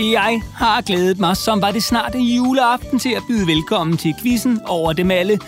Jeg 0.00 0.42
har 0.54 0.80
glædet 0.80 1.18
mig, 1.18 1.36
som 1.36 1.62
var 1.62 1.70
det 1.70 1.82
snart 1.82 2.14
juleaften 2.14 2.98
til 2.98 3.10
at 3.10 3.22
byde 3.28 3.46
velkommen 3.46 3.96
til 3.96 4.14
quizzen 4.22 4.60
over 4.66 4.92
dem 4.92 5.10
alle. 5.10 5.38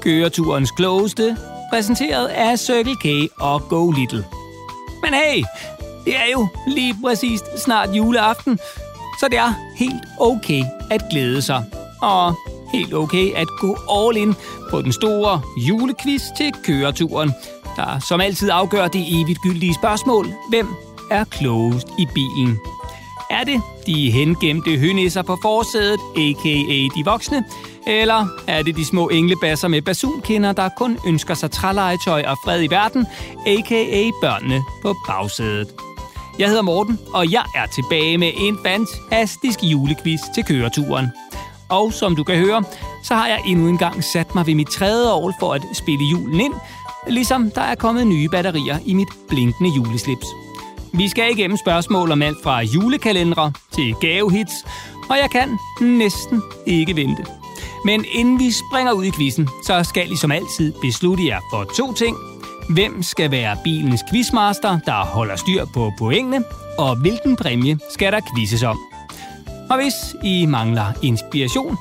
Køreturens 0.00 0.70
klogeste, 0.70 1.36
præsenteret 1.72 2.26
af 2.26 2.58
Circle 2.58 2.96
K 2.96 3.32
og 3.40 3.68
Go 3.68 3.90
Little. 3.90 4.24
Men 5.02 5.14
hey, 5.14 5.44
det 6.04 6.16
er 6.16 6.30
jo 6.32 6.48
lige 6.66 6.96
præcis 7.04 7.40
snart 7.64 7.88
juleaften, 7.96 8.58
så 9.20 9.28
det 9.30 9.38
er 9.38 9.52
helt 9.76 10.04
okay 10.20 10.64
at 10.90 11.02
glæde 11.10 11.42
sig. 11.42 11.64
Og 12.02 12.34
helt 12.72 12.94
okay 12.94 13.32
at 13.36 13.48
gå 13.60 13.76
all 13.90 14.16
in 14.16 14.34
på 14.70 14.82
den 14.82 14.92
store 14.92 15.40
julequiz 15.68 16.22
til 16.36 16.52
køreturen, 16.64 17.32
der 17.76 17.98
som 18.08 18.20
altid 18.20 18.50
afgør 18.52 18.88
det 18.88 19.20
evigt 19.20 19.40
gyldige 19.42 19.74
spørgsmål. 19.74 20.26
Hvem 20.48 20.68
er 21.10 21.24
klogest 21.24 21.88
i 21.98 22.06
bilen? 22.14 22.58
Er 23.30 23.44
det 23.44 23.62
de 23.94 24.10
hengemte 24.10 24.78
hønisser 24.78 25.22
på 25.22 25.38
forsædet, 25.42 26.00
a.k.a. 26.16 26.98
de 26.98 27.04
voksne? 27.04 27.44
Eller 27.86 28.26
er 28.46 28.62
det 28.62 28.76
de 28.76 28.84
små 28.84 29.08
englebasser 29.08 29.68
med 29.68 29.82
basunkinder, 29.82 30.52
der 30.52 30.68
kun 30.76 30.98
ønsker 31.06 31.34
sig 31.34 31.50
trælegetøj 31.50 32.22
og 32.26 32.36
fred 32.44 32.62
i 32.62 32.66
verden, 32.66 33.06
a.k.a. 33.46 34.10
børnene 34.20 34.62
på 34.82 34.94
bagsædet? 35.06 35.68
Jeg 36.38 36.48
hedder 36.48 36.62
Morten, 36.62 36.98
og 37.14 37.32
jeg 37.32 37.44
er 37.54 37.66
tilbage 37.66 38.18
med 38.18 38.30
en 38.36 38.58
fantastisk 38.66 39.62
julequiz 39.62 40.20
til 40.34 40.44
køreturen. 40.44 41.06
Og 41.68 41.92
som 41.92 42.16
du 42.16 42.24
kan 42.24 42.36
høre, 42.36 42.64
så 43.04 43.14
har 43.14 43.26
jeg 43.26 43.40
endnu 43.46 43.68
en 43.68 43.78
gang 43.78 44.04
sat 44.04 44.34
mig 44.34 44.46
ved 44.46 44.54
mit 44.54 44.68
tredje 44.68 45.12
år 45.12 45.32
for 45.40 45.52
at 45.54 45.62
spille 45.74 46.04
julen 46.04 46.40
ind, 46.40 46.54
ligesom 47.08 47.50
der 47.50 47.62
er 47.62 47.74
kommet 47.74 48.06
nye 48.06 48.28
batterier 48.28 48.78
i 48.86 48.94
mit 48.94 49.08
blinkende 49.28 49.70
juleslips. 49.76 50.26
Vi 50.94 51.08
skal 51.08 51.30
igennem 51.30 51.56
spørgsmål 51.56 52.12
om 52.12 52.22
alt 52.22 52.36
fra 52.42 52.60
julekalendere 52.60 53.52
til 53.72 53.94
gavehits, 54.00 54.52
og 55.10 55.16
jeg 55.16 55.30
kan 55.30 55.58
næsten 55.80 56.42
ikke 56.66 56.96
vente. 56.96 57.24
Men 57.84 58.04
inden 58.12 58.38
vi 58.38 58.50
springer 58.50 58.92
ud 58.92 59.04
i 59.04 59.10
quizzen, 59.10 59.48
så 59.66 59.84
skal 59.84 60.12
I 60.12 60.16
som 60.16 60.32
altid 60.32 60.72
beslutte 60.82 61.26
jer 61.26 61.40
for 61.50 61.64
to 61.64 61.92
ting. 61.92 62.16
Hvem 62.68 63.02
skal 63.02 63.30
være 63.30 63.56
bilens 63.64 64.00
quizmaster, 64.10 64.78
der 64.86 65.04
holder 65.04 65.36
styr 65.36 65.64
på 65.74 65.92
pointene, 65.98 66.44
og 66.78 66.96
hvilken 66.96 67.36
præmie 67.36 67.78
skal 67.90 68.12
der 68.12 68.20
quizzes 68.34 68.62
om? 68.62 68.78
Og 69.70 69.76
hvis 69.76 70.16
I 70.24 70.46
mangler 70.46 70.86
inspiration, 71.02 71.76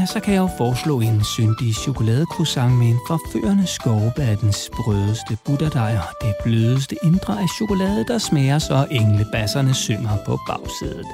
ja, 0.00 0.06
så 0.06 0.20
kan 0.20 0.34
jeg 0.34 0.40
jo 0.40 0.48
foreslå 0.58 1.00
en 1.00 1.24
syndig 1.24 1.74
chokoladecroissant 1.74 2.72
med 2.72 2.86
en 2.86 3.00
forførende 3.06 3.66
skorpe 3.66 4.22
af 4.22 4.38
den 4.38 4.52
sprødeste 4.52 5.38
butterdej 5.44 5.96
og 5.96 6.26
det 6.26 6.34
blødeste 6.44 6.96
indre 7.02 7.40
af 7.42 7.48
chokolade, 7.48 8.04
der 8.08 8.18
smager 8.18 8.58
så 8.58 8.86
englebasserne 8.90 9.74
synger 9.74 10.16
på 10.26 10.38
bagsædet. 10.46 11.06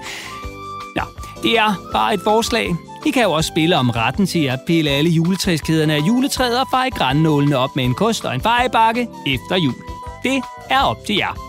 Ja, 0.97 1.03
det 1.43 1.59
er 1.59 1.91
bare 1.93 2.15
et 2.15 2.21
forslag. 2.25 2.77
I 3.07 3.11
kan 3.11 3.23
jo 3.23 3.33
også 3.33 3.49
spille 3.49 3.77
om 3.77 3.91
retten 3.91 4.27
til 4.27 4.45
at 4.45 4.61
pille 4.67 4.91
alle 4.91 5.11
juletræskæderne 5.11 5.95
af 5.95 6.01
juletræet 6.01 6.61
og 6.61 6.67
feje 6.71 6.91
grænnålene 6.91 7.57
op 7.57 7.77
med 7.77 7.85
en 7.85 7.95
kost 7.95 8.25
og 8.25 8.35
en 8.35 8.41
fejebakke 8.41 9.09
efter 9.27 9.57
jul. 9.57 9.75
Det 10.23 10.43
er 10.71 10.81
op 10.81 11.05
til 11.07 11.17
jer. 11.17 11.47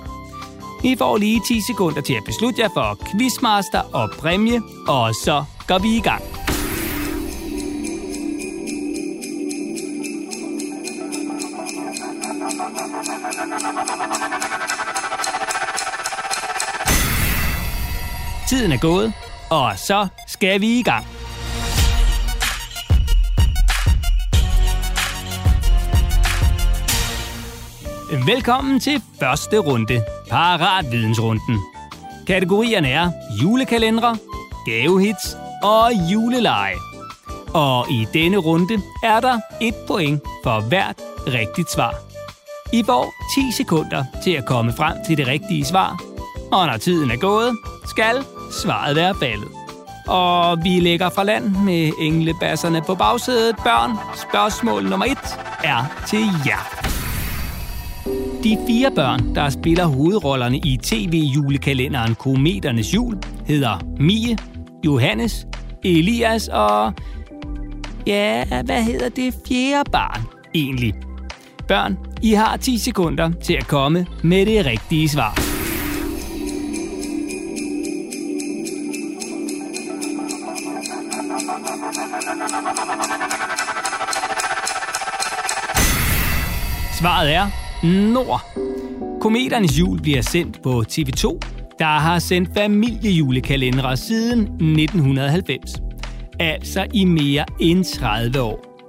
I 0.83 0.95
får 0.95 1.17
lige 1.17 1.41
10 1.47 1.61
sekunder 1.61 2.01
til 2.01 2.13
at 2.13 2.23
beslutte 2.25 2.61
jer 2.61 2.69
for 2.73 2.97
quizmaster 3.11 3.81
og 3.93 4.09
præmie, 4.19 4.61
og 4.87 5.15
så 5.15 5.43
går 5.67 5.79
vi 5.79 5.97
i 5.97 5.99
gang. 5.99 6.36
Tiden 18.47 18.71
er 18.71 18.77
gået, 18.77 19.13
og 19.49 19.71
så 19.77 20.07
skal 20.27 20.61
vi 20.61 20.79
i 20.79 20.81
gang. 20.81 21.05
Velkommen 28.25 28.79
til 28.79 29.01
første 29.19 29.57
runde, 29.57 30.03
Paratvidensrunden. 30.29 31.59
Kategorierne 32.27 32.89
er 32.89 33.11
julekalendere, 33.41 34.17
gavehits 34.65 35.37
og 35.63 35.91
juleleje. 36.11 36.75
Og 37.53 37.91
i 37.91 38.07
denne 38.13 38.37
runde 38.37 38.81
er 39.03 39.19
der 39.19 39.39
et 39.61 39.75
point 39.87 40.21
for 40.43 40.59
hvert 40.59 41.01
rigtigt 41.27 41.71
svar. 41.71 41.95
I 42.73 42.83
får 42.85 43.13
10 43.35 43.51
sekunder 43.51 44.03
til 44.23 44.31
at 44.31 44.45
komme 44.45 44.73
frem 44.73 44.97
til 45.07 45.17
det 45.17 45.27
rigtige 45.27 45.65
svar, 45.65 46.03
og 46.51 46.65
når 46.67 46.77
tiden 46.77 47.11
er 47.11 47.17
gået, 47.17 47.57
skal 47.85 48.25
svaret 48.57 48.97
er 48.97 49.13
faldet. 49.13 49.47
Og 50.07 50.63
vi 50.63 50.79
lægger 50.79 51.09
fra 51.09 51.23
land 51.23 51.55
med 51.65 51.91
englebasserne 51.99 52.81
på 52.81 52.95
bagsædet. 52.95 53.55
Børn, 53.55 53.91
spørgsmål 54.15 54.83
nummer 54.83 55.05
et 55.05 55.39
er 55.63 56.03
til 56.07 56.25
jer. 56.45 56.77
De 58.43 58.57
fire 58.67 58.91
børn, 58.91 59.35
der 59.35 59.49
spiller 59.49 59.85
hovedrollerne 59.85 60.57
i 60.57 60.79
tv-julekalenderen 60.83 62.15
Kometernes 62.15 62.93
Jul, 62.93 63.17
hedder 63.45 63.79
Mie, 63.99 64.37
Johannes, 64.85 65.47
Elias 65.83 66.47
og... 66.47 66.93
Ja, 68.07 68.61
hvad 68.65 68.83
hedder 68.83 69.09
det 69.09 69.35
fjerde 69.47 69.91
barn 69.91 70.21
egentlig? 70.55 70.93
Børn, 71.67 71.97
I 72.21 72.33
har 72.33 72.57
10 72.57 72.77
sekunder 72.77 73.31
til 73.43 73.53
at 73.53 73.67
komme 73.67 74.05
med 74.23 74.45
det 74.45 74.65
rigtige 74.65 75.09
svar. 75.09 75.46
Svaret 86.99 87.33
er 87.33 87.47
Nord. 88.13 88.41
Kometernes 89.21 89.79
jul 89.79 90.01
bliver 90.01 90.21
sendt 90.21 90.61
på 90.63 90.83
TV2, 90.91 91.39
der 91.79 91.85
har 91.85 92.19
sendt 92.19 92.49
familiejulekalendere 92.57 93.97
siden 93.97 94.41
1990. 94.41 95.71
Altså 96.39 96.85
i 96.93 97.05
mere 97.05 97.45
end 97.59 97.83
30 97.83 98.41
år. 98.41 98.87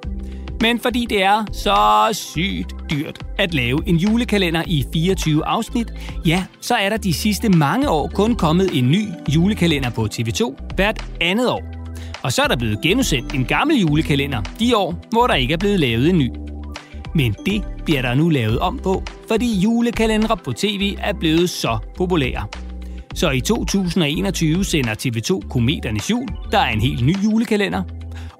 Men 0.60 0.80
fordi 0.80 1.06
det 1.10 1.22
er 1.22 1.44
så 1.52 2.08
sygt 2.12 2.74
dyrt 2.90 3.18
at 3.38 3.54
lave 3.54 3.80
en 3.86 3.96
julekalender 3.96 4.62
i 4.66 4.84
24 4.92 5.46
afsnit, 5.46 5.92
ja, 6.26 6.44
så 6.60 6.74
er 6.74 6.88
der 6.88 6.96
de 6.96 7.12
sidste 7.12 7.48
mange 7.48 7.90
år 7.90 8.10
kun 8.14 8.34
kommet 8.34 8.70
en 8.78 8.90
ny 8.90 9.04
julekalender 9.28 9.90
på 9.90 10.08
TV2 10.14 10.74
hvert 10.74 11.04
andet 11.20 11.50
år. 11.50 11.62
Og 12.22 12.32
så 12.32 12.42
er 12.42 12.48
der 12.48 12.56
blevet 12.56 12.80
genudsendt 12.82 13.34
en 13.34 13.44
gammel 13.44 13.80
julekalender 13.80 14.42
de 14.60 14.76
år, 14.76 14.94
hvor 15.10 15.26
der 15.26 15.34
ikke 15.34 15.54
er 15.54 15.58
blevet 15.58 15.80
lavet 15.80 16.10
en 16.10 16.18
ny. 16.18 16.30
Men 17.14 17.34
det 17.46 17.62
bliver 17.88 18.02
der 18.02 18.14
nu 18.14 18.28
lavet 18.28 18.58
om 18.58 18.78
på, 18.82 19.02
fordi 19.28 19.60
julekalendere 19.60 20.36
på 20.36 20.52
tv 20.52 20.96
er 20.98 21.12
blevet 21.12 21.50
så 21.50 21.78
populære. 21.96 22.46
Så 23.14 23.30
i 23.30 23.40
2021 23.40 24.64
sender 24.64 24.94
TV2 24.94 25.48
Kometernes 25.48 26.10
Jul, 26.10 26.28
der 26.52 26.58
er 26.58 26.70
en 26.70 26.80
helt 26.80 27.06
ny 27.06 27.16
julekalender. 27.24 27.82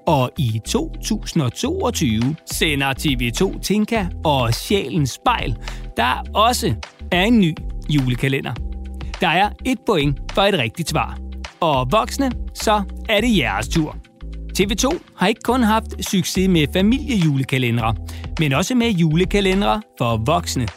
Og 0.07 0.31
i 0.37 0.61
2022 0.65 2.35
sender 2.51 2.93
TV2 2.93 3.59
Tinka 3.61 4.05
og 4.23 4.53
Sjælens 4.53 5.09
Spejl, 5.09 5.57
der 5.97 6.23
også 6.33 6.75
er 7.11 7.23
en 7.23 7.39
ny 7.39 7.55
julekalender. 7.89 8.53
Der 9.21 9.27
er 9.27 9.49
et 9.65 9.77
point 9.85 10.19
for 10.33 10.41
et 10.41 10.57
rigtigt 10.59 10.89
svar. 10.89 11.17
Og 11.59 11.87
voksne, 11.91 12.31
så 12.53 12.81
er 13.09 13.21
det 13.21 13.37
jeres 13.37 13.67
tur. 13.67 13.95
TV2 14.61 14.99
har 15.15 15.27
ikke 15.27 15.41
kun 15.43 15.63
haft 15.63 16.05
succes 16.05 16.49
med 16.49 16.67
familiejulekalendere, 16.73 17.95
men 18.39 18.53
også 18.53 18.75
med 18.75 18.91
julekalendere 18.91 19.81
for 19.97 20.17
voksne. 20.25 20.67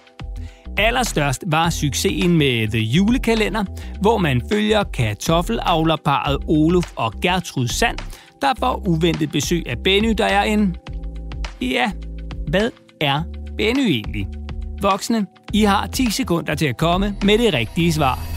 Allerstørst 0.78 1.44
var 1.46 1.70
succesen 1.70 2.36
med 2.36 2.68
The 2.68 2.80
Julekalender, 2.80 3.64
hvor 4.00 4.18
man 4.18 4.42
følger 4.52 4.84
kartoffelavlerparet 4.84 6.38
Olof 6.48 6.92
og 6.96 7.12
Gertrud 7.22 7.68
Sand, 7.68 7.98
der 8.42 8.52
får 8.58 8.82
uventet 8.86 9.32
besøg 9.32 9.62
af 9.66 9.78
Benny, 9.84 10.14
der 10.18 10.26
er 10.26 10.42
en... 10.42 10.76
Ja, 11.60 11.92
hvad 12.48 12.70
er 13.00 13.22
Benny 13.58 13.90
egentlig? 13.90 14.26
Voksne, 14.82 15.26
I 15.52 15.62
har 15.62 15.86
10 15.86 16.10
sekunder 16.10 16.54
til 16.54 16.66
at 16.66 16.76
komme 16.76 17.16
med 17.24 17.38
det 17.38 17.54
rigtige 17.54 17.92
svar. 17.92 18.31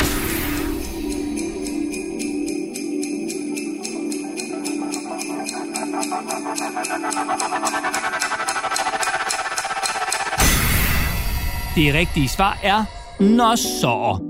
Det 11.75 11.93
rigtige 11.93 12.27
svar 12.27 12.59
er 12.63 12.83
Nosår. 13.19 14.21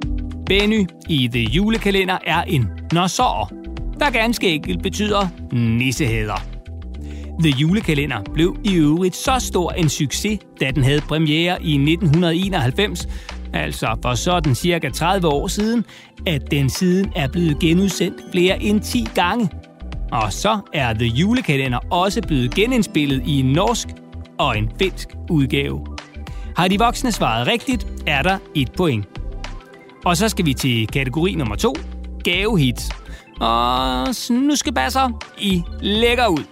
Benny 0.45 0.87
i 1.09 1.27
The 1.27 1.43
Julekalender 1.43 2.17
er 2.25 2.41
en 2.41 2.67
Nosår, 2.93 3.51
der 3.99 4.09
ganske 4.09 4.49
enkelt 4.49 4.83
betyder 4.83 5.27
nisseheder. 5.51 6.45
The 7.39 7.49
Julekalender 7.49 8.17
blev 8.33 8.57
i 8.63 8.75
øvrigt 8.75 9.15
så 9.15 9.35
stor 9.39 9.71
en 9.71 9.89
succes, 9.89 10.39
da 10.59 10.71
den 10.71 10.83
havde 10.83 11.01
premiere 11.01 11.63
i 11.63 11.73
1991, 11.73 13.07
altså 13.53 13.97
for 14.01 14.15
sådan 14.15 14.55
cirka 14.55 14.89
30 14.89 15.27
år 15.27 15.47
siden, 15.47 15.85
at 16.27 16.51
den 16.51 16.69
siden 16.69 17.11
er 17.15 17.27
blevet 17.27 17.59
genudsendt 17.59 18.15
flere 18.31 18.63
end 18.63 18.81
10 18.81 19.07
gange. 19.15 19.49
Og 20.11 20.33
så 20.33 20.59
er 20.73 20.93
The 20.93 21.07
Julekalender 21.07 21.79
også 21.91 22.21
blevet 22.27 22.55
genindspillet 22.55 23.23
i 23.25 23.39
en 23.39 23.45
norsk 23.45 23.87
og 24.39 24.57
en 24.57 24.69
finsk 24.79 25.07
udgave. 25.29 25.94
Har 26.57 26.67
de 26.67 26.79
voksne 26.79 27.11
svaret 27.11 27.47
rigtigt, 27.47 27.87
er 28.07 28.21
der 28.21 28.37
et 28.55 28.71
point. 28.77 29.05
Og 30.05 30.17
så 30.17 30.29
skal 30.29 30.45
vi 30.45 30.53
til 30.53 30.87
kategori 30.87 31.35
nummer 31.35 31.55
2, 31.55 31.73
gavehits. 32.23 32.89
Og 33.39 34.07
nu 34.29 34.55
skal 34.55 34.73
I 35.39 35.63
lægger 35.81 36.27
ud. 36.27 36.43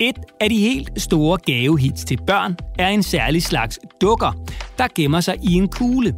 Et 0.00 0.16
af 0.40 0.50
de 0.50 0.58
helt 0.58 0.90
store 0.96 1.38
gavehits 1.38 2.04
til 2.04 2.18
børn 2.26 2.56
er 2.78 2.88
en 2.88 3.02
særlig 3.02 3.42
slags 3.42 3.78
dukker, 4.00 4.32
der 4.78 4.86
gemmer 4.94 5.20
sig 5.20 5.36
i 5.42 5.52
en 5.54 5.68
kugle. 5.68 6.14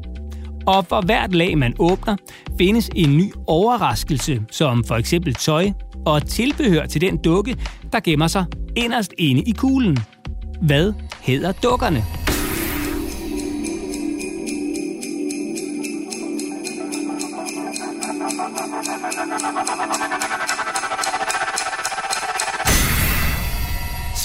Og 0.66 0.86
for 0.86 1.00
hvert 1.06 1.34
lag, 1.34 1.58
man 1.58 1.74
åbner, 1.78 2.16
findes 2.58 2.90
en 2.94 3.16
ny 3.16 3.32
overraskelse, 3.46 4.42
som 4.50 4.84
for 4.84 4.94
eksempel 4.94 5.34
tøj 5.34 5.70
og 6.06 6.26
tilbehør 6.26 6.86
til 6.86 7.00
den 7.00 7.16
dukke, 7.16 7.56
der 7.92 8.00
gemmer 8.00 8.26
sig 8.26 8.44
inderst 8.76 9.14
inde 9.18 9.42
i 9.42 9.52
kuglen. 9.52 9.98
Hvad 10.62 10.92
hedder 11.22 11.52
dukkerne? 11.52 12.04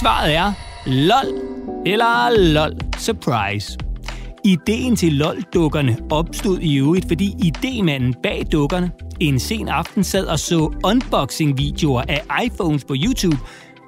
Svaret 0.00 0.34
er 0.34 0.52
LOL 0.86 1.40
eller 1.86 2.30
LOL 2.52 2.76
Surprise. 2.98 3.78
Ideen 4.44 4.96
til 4.96 5.12
LOL-dukkerne 5.12 5.98
opstod 6.10 6.58
i 6.58 6.76
øvrigt, 6.76 7.08
fordi 7.08 7.34
idemanden 7.44 8.14
bag 8.22 8.46
dukkerne 8.52 8.90
en 9.20 9.38
sen 9.38 9.68
aften 9.68 10.04
sad 10.04 10.26
og 10.26 10.38
så 10.38 10.72
unboxing-videoer 10.84 12.02
af 12.08 12.44
iPhones 12.44 12.84
på 12.84 12.94
YouTube, 12.96 13.36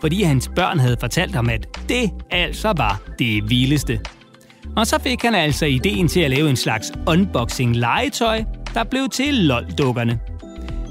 fordi 0.01 0.23
hans 0.23 0.51
børn 0.57 0.79
havde 0.79 0.97
fortalt 1.01 1.35
ham, 1.35 1.49
at 1.49 1.67
det 1.89 2.11
altså 2.31 2.73
var 2.77 3.01
det 3.19 3.51
vildeste. 3.51 4.01
Og 4.77 4.87
så 4.87 4.99
fik 4.99 5.23
han 5.23 5.35
altså 5.35 5.67
ideen 5.67 6.09
til 6.09 6.21
at 6.21 6.31
lave 6.31 6.51
en 6.51 6.57
slags 6.57 6.93
unboxing-legetøj, 7.07 8.45
der 8.75 8.85
blev 8.85 9.09
til 9.09 9.35
LOL-dukkerne. 9.35 10.21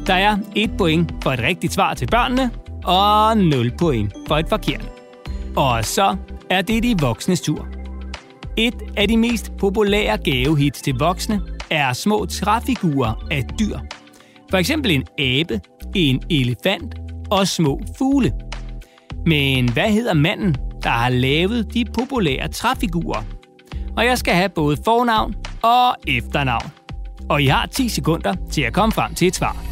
Der 0.07 0.13
er 0.13 0.37
et 0.55 0.71
point 0.77 1.13
for 1.23 1.31
et 1.31 1.39
rigtigt 1.39 1.73
svar 1.73 1.93
til 1.93 2.07
børnene, 2.07 2.51
og 2.83 3.37
0 3.37 3.71
point 3.77 4.13
for 4.27 4.37
et 4.37 4.49
forkert. 4.49 5.00
Og 5.55 5.85
så 5.85 6.15
er 6.49 6.61
det 6.61 6.83
de 6.83 6.95
voksnes 6.99 7.41
tur. 7.41 7.67
Et 8.57 8.75
af 8.97 9.07
de 9.07 9.17
mest 9.17 9.51
populære 9.59 10.17
gavehits 10.17 10.81
til 10.81 10.95
voksne 10.99 11.41
er 11.69 11.93
små 11.93 12.25
træfigurer 12.25 13.27
af 13.31 13.43
dyr. 13.59 13.77
For 14.49 14.57
eksempel 14.57 14.91
en 14.91 15.03
abe, 15.19 15.61
en 15.95 16.21
elefant 16.29 16.95
og 17.31 17.47
små 17.47 17.81
fugle. 17.97 18.31
Men 19.25 19.71
hvad 19.71 19.91
hedder 19.91 20.13
manden, 20.13 20.55
der 20.83 20.89
har 20.89 21.09
lavet 21.09 21.73
de 21.73 21.85
populære 21.85 22.47
træfigurer? 22.47 23.23
Og 23.97 24.05
jeg 24.05 24.17
skal 24.17 24.33
have 24.33 24.49
både 24.49 24.77
fornavn 24.85 25.35
og 25.61 25.95
efternavn. 26.07 26.71
Og 27.29 27.41
I 27.41 27.45
har 27.45 27.65
10 27.65 27.89
sekunder 27.89 28.35
til 28.51 28.61
at 28.61 28.73
komme 28.73 28.91
frem 28.91 29.15
til 29.15 29.27
et 29.27 29.35
svar. 29.35 29.70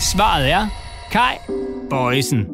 Svaret 0.00 0.50
er 0.50 0.66
Kai 1.10 1.36
Bøjsen. 1.90 2.46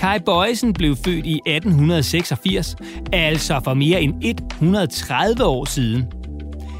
Kai 0.00 0.18
Bøjsen 0.18 0.72
blev 0.72 0.96
født 0.96 1.26
i 1.26 1.40
1886, 1.46 2.76
altså 3.12 3.60
for 3.64 3.74
mere 3.74 4.02
end 4.02 4.14
130 4.22 5.44
år 5.44 5.64
siden. 5.64 6.04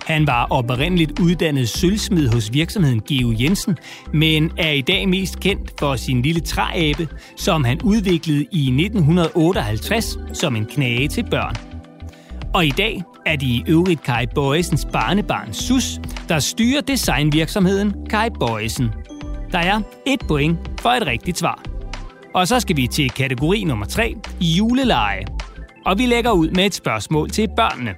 Han 0.07 0.27
var 0.27 0.47
oprindeligt 0.51 1.21
uddannet 1.21 1.69
sølvsmed 1.69 2.29
hos 2.29 2.53
virksomheden 2.53 3.01
Geo 3.01 3.35
Jensen, 3.41 3.77
men 4.13 4.53
er 4.59 4.71
i 4.71 4.81
dag 4.81 5.09
mest 5.09 5.41
kendt 5.41 5.73
for 5.79 5.97
sin 5.97 6.23
lille 6.23 6.41
træabe, 6.41 7.09
som 7.37 7.65
han 7.65 7.81
udviklede 7.83 8.47
i 8.53 8.67
1958 8.67 10.19
som 10.33 10.57
en 10.57 10.67
knage 10.67 11.09
til 11.09 11.25
børn. 11.31 11.55
Og 12.55 12.67
i 12.67 12.71
dag 12.71 13.03
er 13.27 13.37
det 13.37 13.47
i 13.47 13.65
øvrigt 13.69 14.03
Kai 14.03 14.27
Bøjsens 14.27 14.87
barnebarn 14.93 15.53
Sus, 15.53 16.01
der 16.29 16.39
styrer 16.39 16.81
designvirksomheden 16.81 18.07
Kai 18.11 18.31
Bøjsen. 18.31 18.91
Der 19.53 19.59
er 19.59 19.81
et 20.07 20.21
point 20.29 20.59
for 20.81 20.89
et 20.89 21.07
rigtigt 21.07 21.39
svar. 21.39 21.63
Og 22.35 22.49
så 22.49 22.61
skal 22.61 22.77
vi 22.77 22.87
til 22.87 23.11
kategori 23.11 23.65
nummer 23.65 23.87
3, 23.87 24.17
juleleje. 24.41 25.25
Og 25.87 25.99
vi 25.99 26.07
lægger 26.07 26.31
ud 26.31 26.51
med 26.51 26.67
et 26.67 26.75
spørgsmål 26.75 27.31
til 27.31 27.49
børnene. 27.57 27.95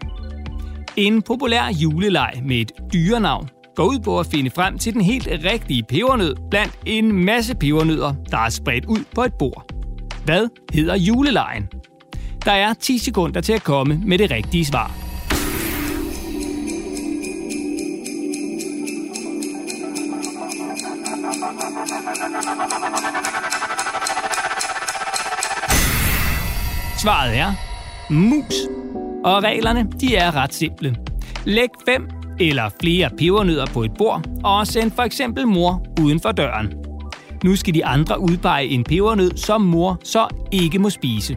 En 0.96 1.22
populær 1.22 1.72
juleleg 1.82 2.32
med 2.44 2.56
et 2.56 2.72
dyrenavn 2.92 3.48
går 3.76 3.84
ud 3.84 3.98
på 3.98 4.20
at 4.20 4.26
finde 4.26 4.50
frem 4.50 4.78
til 4.78 4.92
den 4.92 5.00
helt 5.00 5.28
rigtige 5.44 5.82
pebernød 5.82 6.36
blandt 6.50 6.78
en 6.86 7.24
masse 7.24 7.54
pebernødder, 7.54 8.14
der 8.30 8.38
er 8.38 8.48
spredt 8.48 8.84
ud 8.84 9.04
på 9.14 9.24
et 9.24 9.34
bord. 9.38 9.72
Hvad 10.24 10.48
hedder 10.72 10.96
julelejen? 10.96 11.68
Der 12.44 12.52
er 12.52 12.74
10 12.74 12.98
sekunder 12.98 13.40
til 13.40 13.52
at 13.52 13.64
komme 13.64 14.00
med 14.04 14.18
det 14.18 14.30
rigtige 14.30 14.64
svar. 14.64 15.05
Svaret 27.06 27.36
er 27.36 27.52
mus. 28.10 28.54
Og 29.24 29.42
reglerne, 29.42 29.88
de 30.00 30.16
er 30.16 30.36
ret 30.36 30.54
simple. 30.54 30.96
Læg 31.44 31.68
fem 31.88 32.08
eller 32.40 32.70
flere 32.80 33.10
pebernødder 33.18 33.66
på 33.66 33.82
et 33.82 33.90
bord, 33.98 34.24
og 34.44 34.66
send 34.66 34.90
for 34.90 35.02
eksempel 35.02 35.46
mor 35.46 35.86
uden 36.00 36.20
for 36.20 36.32
døren. 36.32 36.72
Nu 37.44 37.56
skal 37.56 37.74
de 37.74 37.84
andre 37.84 38.20
udpege 38.20 38.68
en 38.68 38.84
pebernød, 38.84 39.36
som 39.36 39.60
mor 39.60 40.00
så 40.04 40.28
ikke 40.52 40.78
må 40.78 40.90
spise. 40.90 41.36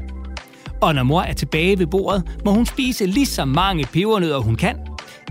Og 0.82 0.96
når 0.96 1.04
mor 1.04 1.22
er 1.22 1.34
tilbage 1.34 1.80
ved 1.80 1.88
bordet, 1.88 2.24
må 2.46 2.52
hun 2.52 2.66
spise 2.66 3.06
lige 3.06 3.26
så 3.26 3.46
mange 3.46 3.86
pebernødder, 3.94 4.40
hun 4.40 4.56
kan. 4.56 4.76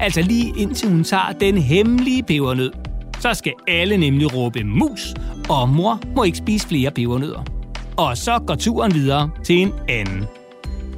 Altså 0.00 0.23
lige 0.23 0.52
indtil 0.58 0.88
hun 0.90 1.05
tager 1.05 1.32
den 1.40 1.58
hemmelige 1.58 2.23
pebernød. 2.23 2.73
Så 3.21 3.35
skal 3.35 3.52
alle 3.68 3.97
nemlig 3.97 4.35
råbe 4.35 4.64
mus, 4.64 5.14
og 5.49 5.68
mor 5.68 6.00
må 6.16 6.25
ikke 6.25 6.38
spise 6.38 6.68
flere 6.68 6.90
pebernødder. 6.90 7.57
Og 7.99 8.17
så 8.17 8.38
går 8.47 8.55
turen 8.55 8.95
videre 8.95 9.31
til 9.45 9.57
en 9.57 9.73
anden. 9.88 10.25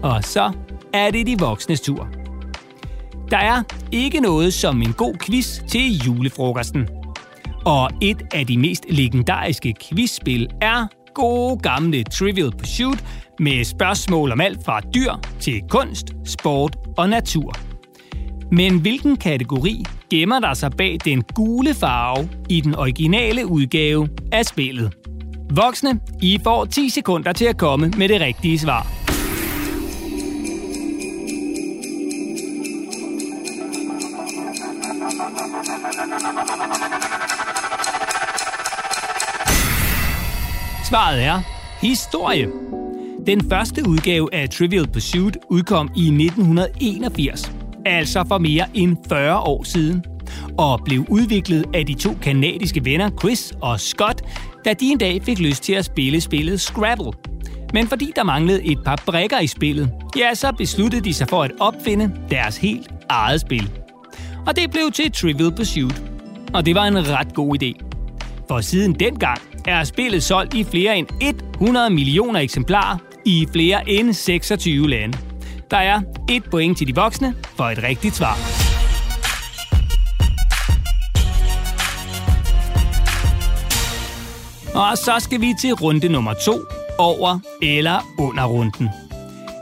Og 0.02 0.24
så 0.24 0.52
er 0.94 1.10
det 1.10 1.26
de 1.26 1.38
voksnes 1.38 1.80
tur. 1.80 2.08
Der 3.30 3.36
er 3.36 3.62
ikke 3.92 4.20
noget 4.20 4.54
som 4.54 4.82
en 4.82 4.92
god 4.92 5.14
quiz 5.14 5.60
til 5.68 5.98
julefrokosten. 6.06 6.88
Og 7.64 7.90
et 8.02 8.22
af 8.34 8.46
de 8.46 8.58
mest 8.58 8.84
legendariske 8.88 9.74
quizspil 9.80 10.48
er 10.60 10.86
gode 11.14 11.58
gamle 11.58 12.04
Trivial 12.04 12.50
Pursuit 12.58 13.04
med 13.38 13.64
spørgsmål 13.64 14.32
om 14.32 14.40
alt 14.40 14.64
fra 14.64 14.80
dyr 14.80 15.12
til 15.40 15.62
kunst, 15.68 16.06
sport 16.24 16.76
og 16.96 17.08
natur. 17.08 17.52
Men 18.52 18.80
hvilken 18.80 19.16
kategori 19.16 19.84
gemmer 20.10 20.40
der 20.40 20.54
sig 20.54 20.70
bag 20.78 20.98
den 21.04 21.22
gule 21.34 21.74
farve 21.74 22.28
i 22.48 22.60
den 22.60 22.74
originale 22.74 23.46
udgave 23.46 24.08
af 24.32 24.44
spillet? 24.44 24.99
Voksne, 25.50 26.00
I 26.22 26.38
får 26.44 26.64
10 26.64 26.88
sekunder 26.88 27.32
til 27.32 27.44
at 27.44 27.56
komme 27.56 27.92
med 27.96 28.08
det 28.08 28.20
rigtige 28.20 28.58
svar. 28.58 28.86
Svaret 40.84 41.24
er 41.24 41.40
historie. 41.80 42.48
Den 43.26 43.50
første 43.50 43.88
udgave 43.88 44.34
af 44.34 44.48
Trivial 44.48 44.88
Pursuit 44.92 45.36
udkom 45.48 45.90
i 45.96 46.00
1981, 46.00 47.52
altså 47.86 48.24
for 48.28 48.38
mere 48.38 48.66
end 48.74 48.96
40 49.08 49.38
år 49.38 49.64
siden, 49.64 50.04
og 50.58 50.80
blev 50.84 51.04
udviklet 51.08 51.64
af 51.74 51.86
de 51.86 51.94
to 51.94 52.14
kanadiske 52.22 52.84
venner 52.84 53.10
Chris 53.20 53.52
og 53.62 53.80
Scott, 53.80 54.19
da 54.64 54.72
de 54.72 54.86
en 54.86 54.98
dag 54.98 55.22
fik 55.22 55.38
lyst 55.38 55.62
til 55.62 55.72
at 55.72 55.84
spille 55.84 56.20
spillet 56.20 56.60
Scrabble. 56.60 57.12
Men 57.72 57.86
fordi 57.88 58.12
der 58.16 58.22
manglede 58.22 58.64
et 58.64 58.78
par 58.84 59.02
brækker 59.06 59.38
i 59.38 59.46
spillet, 59.46 59.92
ja, 60.16 60.34
så 60.34 60.52
besluttede 60.52 61.04
de 61.04 61.14
sig 61.14 61.28
for 61.28 61.42
at 61.42 61.52
opfinde 61.60 62.12
deres 62.30 62.56
helt 62.56 62.88
eget 63.08 63.40
spil. 63.40 63.70
Og 64.46 64.56
det 64.56 64.70
blev 64.70 64.90
til 64.92 65.12
Trivial 65.12 65.52
Pursuit. 65.56 66.02
Og 66.54 66.66
det 66.66 66.74
var 66.74 66.84
en 66.84 67.08
ret 67.08 67.34
god 67.34 67.62
idé. 67.62 67.86
For 68.48 68.60
siden 68.60 68.94
dengang 68.94 69.38
er 69.66 69.84
spillet 69.84 70.22
solgt 70.22 70.54
i 70.54 70.64
flere 70.64 70.98
end 70.98 71.06
100 71.54 71.90
millioner 71.90 72.40
eksemplarer 72.40 72.96
i 73.26 73.46
flere 73.52 73.90
end 73.90 74.12
26 74.12 74.90
lande. 74.90 75.18
Der 75.70 75.76
er 75.76 76.00
et 76.30 76.44
point 76.50 76.78
til 76.78 76.86
de 76.86 76.94
voksne 76.94 77.34
for 77.56 77.64
et 77.64 77.82
rigtigt 77.82 78.16
svar. 78.16 78.59
Og 84.74 84.98
så 84.98 85.16
skal 85.18 85.40
vi 85.40 85.54
til 85.60 85.72
runde 85.74 86.08
nummer 86.08 86.34
to, 86.34 86.60
over 86.98 87.38
eller 87.62 88.06
under 88.18 88.44
runden. 88.44 88.88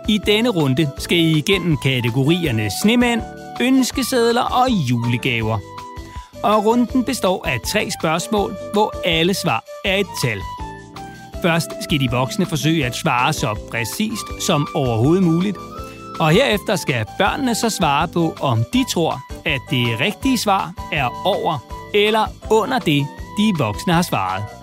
I 0.08 0.18
denne 0.26 0.48
runde 0.48 0.90
skal 0.98 1.18
I 1.18 1.38
igennem 1.38 1.76
kategorierne 1.76 2.70
snemænd, 2.82 3.22
ønskesedler 3.60 4.42
og 4.42 4.70
julegaver. 4.70 5.58
Og 6.42 6.64
runden 6.64 7.04
består 7.04 7.46
af 7.46 7.60
tre 7.60 7.88
spørgsmål, 8.00 8.56
hvor 8.72 8.94
alle 9.04 9.34
svar 9.34 9.64
er 9.84 9.96
et 9.96 10.06
tal. 10.24 10.38
Først 11.42 11.68
skal 11.82 12.00
de 12.00 12.08
voksne 12.10 12.46
forsøge 12.46 12.86
at 12.86 12.96
svare 12.96 13.32
så 13.32 13.58
præcist 13.70 14.42
som 14.46 14.68
overhovedet 14.74 15.22
muligt. 15.22 15.56
Og 16.20 16.30
herefter 16.30 16.76
skal 16.76 17.06
børnene 17.18 17.54
så 17.54 17.70
svare 17.70 18.08
på, 18.08 18.34
om 18.40 18.64
de 18.72 18.84
tror, 18.92 19.20
at 19.44 19.60
det 19.70 20.00
rigtige 20.00 20.38
svar 20.38 20.72
er 20.92 21.22
over 21.24 21.58
eller 21.94 22.26
under 22.50 22.78
det, 22.78 23.06
de 23.38 23.52
voksne 23.58 23.92
har 23.92 24.02
svaret. 24.02 24.57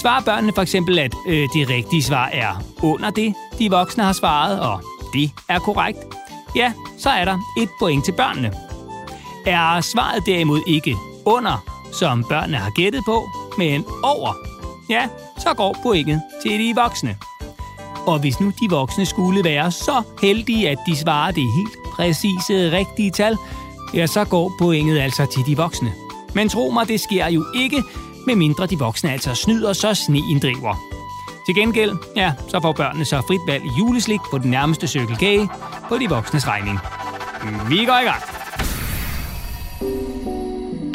Svarer 0.00 0.20
børnene 0.20 0.52
for 0.52 0.62
eksempel, 0.62 0.98
at 0.98 1.14
øh, 1.26 1.48
det 1.54 1.68
rigtige 1.68 2.02
svar 2.02 2.26
er 2.32 2.62
under 2.82 3.10
det, 3.10 3.34
de 3.58 3.70
voksne 3.70 4.04
har 4.04 4.12
svaret, 4.12 4.60
og 4.60 4.82
det 5.14 5.30
er 5.48 5.58
korrekt, 5.58 5.98
ja, 6.56 6.72
så 6.98 7.10
er 7.10 7.24
der 7.24 7.38
et 7.58 7.68
point 7.78 8.04
til 8.04 8.12
børnene. 8.12 8.52
Er 9.46 9.80
svaret 9.80 10.26
derimod 10.26 10.60
ikke 10.66 10.96
under, 11.24 11.64
som 11.92 12.24
børnene 12.24 12.56
har 12.56 12.70
gættet 12.70 13.02
på, 13.04 13.28
men 13.58 13.84
over, 14.02 14.34
ja, 14.90 15.08
så 15.38 15.54
går 15.54 15.76
pointet 15.82 16.22
til 16.42 16.58
de 16.58 16.74
voksne. 16.74 17.16
Og 18.06 18.18
hvis 18.18 18.40
nu 18.40 18.52
de 18.60 18.70
voksne 18.70 19.06
skulle 19.06 19.44
være 19.44 19.70
så 19.70 20.02
heldige, 20.22 20.70
at 20.70 20.78
de 20.86 20.96
svarer 20.96 21.32
det 21.32 21.42
helt 21.42 21.76
præcise 21.94 22.70
rigtige 22.72 23.10
tal, 23.10 23.36
ja, 23.94 24.06
så 24.06 24.24
går 24.24 24.52
pointet 24.58 24.98
altså 24.98 25.26
til 25.26 25.46
de 25.46 25.56
voksne. 25.56 25.92
Men 26.34 26.48
tro 26.48 26.70
mig, 26.70 26.88
det 26.88 27.00
sker 27.00 27.26
jo 27.26 27.44
ikke, 27.54 27.82
medmindre 28.26 28.66
de 28.66 28.78
voksne 28.78 29.12
altså 29.12 29.34
snyder, 29.34 29.72
så 29.72 29.94
sneen 29.94 30.38
driver. 30.38 30.76
Til 31.46 31.54
gengæld, 31.54 31.92
ja, 32.16 32.32
så 32.48 32.60
får 32.60 32.72
børnene 32.72 33.04
så 33.04 33.22
frit 33.26 33.40
valg 33.46 33.64
i 33.64 33.68
juleslik 33.78 34.20
på 34.30 34.38
den 34.38 34.50
nærmeste 34.50 34.86
cykelkage 34.86 35.48
på 35.88 35.98
de 35.98 36.08
voksnes 36.08 36.48
regning. 36.48 36.78
Vi 37.68 37.84
går 37.84 38.00
i 38.02 38.04
gang. 38.04 38.22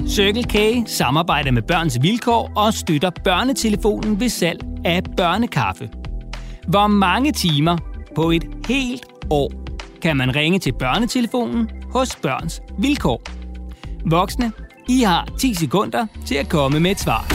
Circle 0.09 0.43
K 0.43 0.87
samarbejder 0.89 1.51
med 1.51 1.61
Børns 1.61 1.97
Vilkår 2.01 2.51
og 2.55 2.73
støtter 2.73 3.09
børnetelefonen 3.23 4.19
ved 4.19 4.29
salg 4.29 4.59
af 4.85 5.01
børnekaffe. 5.17 5.89
Hvor 6.67 6.87
mange 6.87 7.31
timer 7.31 7.77
på 8.15 8.31
et 8.31 8.43
helt 8.67 9.05
år 9.29 9.51
kan 10.01 10.17
man 10.17 10.35
ringe 10.35 10.59
til 10.59 10.73
børnetelefonen 10.79 11.69
hos 11.91 12.15
Børns 12.15 12.61
Vilkår? 12.79 13.21
Voksne 14.05 14.51
i 14.89 15.01
har 15.01 15.27
10 15.39 15.53
sekunder 15.53 16.07
til 16.25 16.35
at 16.35 16.49
komme 16.49 16.79
med 16.79 16.91
et 16.91 16.99
svar. 16.99 17.25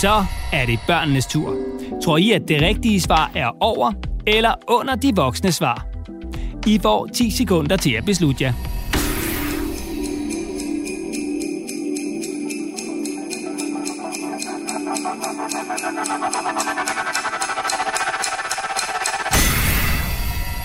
Så 0.00 0.24
er 0.52 0.66
det 0.66 0.78
børnenes 0.86 1.26
tur. 1.26 1.56
Tror 2.04 2.16
I, 2.16 2.30
at 2.30 2.42
det 2.48 2.62
rigtige 2.62 3.00
svar 3.00 3.30
er 3.34 3.56
over 3.60 3.92
eller 4.26 4.54
under 4.68 4.94
de 4.94 5.12
voksne 5.16 5.52
svar? 5.52 5.86
I 6.66 6.78
får 6.78 7.06
10 7.06 7.30
sekunder 7.30 7.76
til 7.76 7.90
at 7.92 8.04
beslutte 8.04 8.44
jer. 8.44 8.71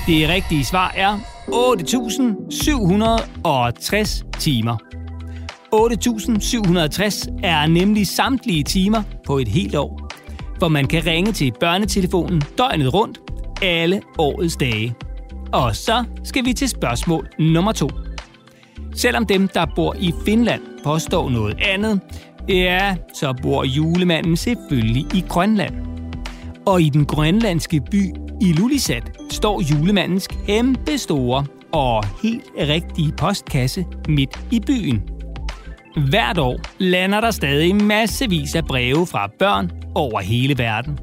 Det 0.07 0.29
rigtige 0.29 0.65
svar 0.65 0.93
er 0.95 1.19
8.760 1.47 4.39
timer. 4.39 4.77
8.760 5.75 7.39
er 7.43 7.67
nemlig 7.67 8.07
samtlige 8.07 8.63
timer 8.63 9.03
på 9.25 9.37
et 9.37 9.47
helt 9.47 9.75
år, 9.75 10.09
hvor 10.57 10.67
man 10.67 10.87
kan 10.87 11.05
ringe 11.05 11.31
til 11.31 11.53
børnetelefonen 11.59 12.41
døgnet 12.57 12.93
rundt 12.93 13.19
alle 13.61 14.01
årets 14.17 14.55
dage. 14.55 14.95
Og 15.53 15.75
så 15.75 16.03
skal 16.23 16.45
vi 16.45 16.53
til 16.53 16.69
spørgsmål 16.69 17.27
nummer 17.39 17.71
to. 17.71 17.89
Selvom 18.95 19.25
dem, 19.25 19.47
der 19.47 19.65
bor 19.75 19.95
i 19.99 20.13
Finland, 20.25 20.61
påstår 20.83 21.29
noget 21.29 21.57
andet, 21.61 22.01
ja, 22.49 22.95
så 23.13 23.33
bor 23.41 23.63
julemanden 23.63 24.37
selvfølgelig 24.37 25.05
i 25.13 25.23
Grønland. 25.29 25.75
Og 26.65 26.81
i 26.81 26.89
den 26.89 27.05
grønlandske 27.05 27.81
by 27.91 28.13
Ilulissat 28.41 29.16
står 29.33 29.61
julemandens 29.61 30.27
kæmpe 30.27 30.97
store 30.97 31.45
og 31.71 32.03
helt 32.23 32.51
rigtige 32.57 33.13
postkasse 33.17 33.85
midt 34.07 34.39
i 34.51 34.59
byen. 34.59 35.09
Hvert 36.09 36.37
år 36.37 36.59
lander 36.77 37.21
der 37.21 37.31
stadig 37.31 37.75
massevis 37.75 38.55
af 38.55 38.65
breve 38.65 39.07
fra 39.07 39.29
børn 39.39 39.71
over 39.95 40.21
hele 40.21 40.57
verden. 40.57 40.99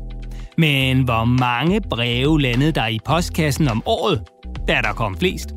Men 0.58 1.02
hvor 1.02 1.24
mange 1.24 1.80
breve 1.90 2.40
landede 2.40 2.72
der 2.72 2.86
i 2.86 2.98
postkassen 3.04 3.68
om 3.68 3.82
året, 3.86 4.22
da 4.68 4.80
der 4.82 4.92
kom 4.92 5.16
flest? 5.16 5.48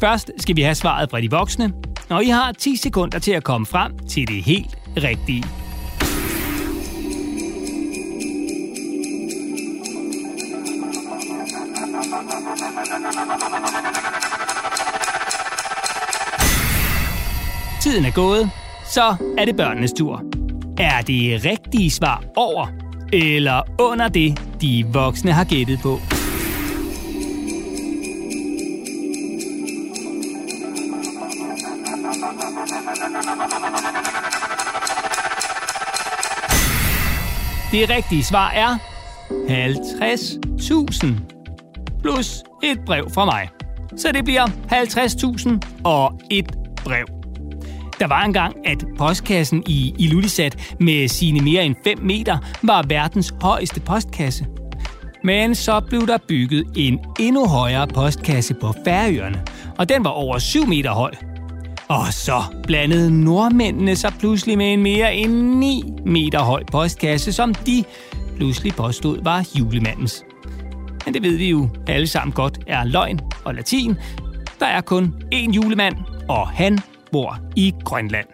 Først 0.00 0.30
skal 0.38 0.56
vi 0.56 0.62
have 0.62 0.74
svaret 0.74 1.10
fra 1.10 1.20
de 1.20 1.30
voksne, 1.30 1.72
og 2.10 2.24
I 2.24 2.28
har 2.28 2.52
10 2.52 2.76
sekunder 2.76 3.18
til 3.18 3.32
at 3.32 3.44
komme 3.44 3.66
frem 3.66 3.98
til 3.98 4.28
det 4.28 4.44
helt 4.44 4.78
rigtige. 4.96 5.59
Tiden 17.90 18.04
er 18.04 18.10
gået, 18.10 18.50
så 18.84 19.16
er 19.38 19.44
det 19.44 19.56
børnenes 19.56 19.92
tur. 19.92 20.22
Er 20.78 21.00
det 21.00 21.44
rigtige 21.44 21.90
svar 21.90 22.24
over 22.36 22.66
eller 23.12 23.62
under 23.80 24.08
det, 24.08 24.42
de 24.60 24.86
voksne 24.92 25.32
har 25.32 25.44
gættet 25.44 25.78
på? 25.82 26.00
Det 37.72 37.90
rigtige 37.90 38.24
svar 38.24 38.50
er 38.50 38.78
50.000 39.30 41.06
plus 42.02 42.42
et 42.62 42.80
brev 42.86 43.10
fra 43.14 43.24
mig. 43.24 43.48
Så 43.96 44.12
det 44.12 44.24
bliver 44.24 44.46
50.000 44.46 45.82
og 45.84 46.20
et 46.30 46.52
brev. 46.84 47.19
Der 48.00 48.06
var 48.06 48.22
engang, 48.22 48.56
at 48.64 48.84
postkassen 48.98 49.62
i 49.66 49.94
Ilulissat 49.98 50.74
med 50.80 51.08
sine 51.08 51.40
mere 51.40 51.64
end 51.64 51.74
5 51.84 51.98
meter 51.98 52.38
var 52.62 52.84
verdens 52.88 53.34
højeste 53.42 53.80
postkasse. 53.80 54.46
Men 55.24 55.54
så 55.54 55.80
blev 55.80 56.06
der 56.06 56.18
bygget 56.28 56.64
en 56.76 56.98
endnu 57.18 57.46
højere 57.46 57.86
postkasse 57.86 58.54
på 58.54 58.74
Færøerne, 58.84 59.42
og 59.78 59.88
den 59.88 60.04
var 60.04 60.10
over 60.10 60.38
7 60.38 60.66
meter 60.66 60.90
høj. 60.90 61.10
Og 61.88 62.12
så 62.12 62.42
blandede 62.66 63.24
nordmændene 63.24 63.96
sig 63.96 64.12
pludselig 64.18 64.58
med 64.58 64.72
en 64.72 64.82
mere 64.82 65.14
end 65.14 65.32
9 65.32 65.82
meter 66.06 66.40
høj 66.40 66.64
postkasse, 66.72 67.32
som 67.32 67.54
de 67.54 67.84
pludselig 68.36 68.74
påstod 68.74 69.22
var 69.22 69.48
julemandens. 69.58 70.24
Men 71.04 71.14
det 71.14 71.22
ved 71.22 71.36
vi 71.36 71.50
jo 71.50 71.68
alle 71.88 72.06
sammen 72.06 72.32
godt 72.32 72.58
er 72.66 72.84
løgn 72.84 73.20
og 73.44 73.54
latin. 73.54 73.96
Der 74.60 74.66
er 74.66 74.80
kun 74.80 75.14
én 75.34 75.52
julemand, 75.52 75.96
og 76.28 76.48
han 76.48 76.78
bor 77.12 77.38
i 77.56 77.74
Grønland. 77.84 78.26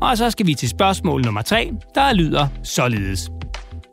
Og 0.00 0.18
så 0.18 0.30
skal 0.30 0.46
vi 0.46 0.54
til 0.54 0.68
spørgsmål 0.68 1.22
nummer 1.24 1.42
3, 1.42 1.72
der 1.94 2.12
lyder 2.12 2.48
således. 2.62 3.30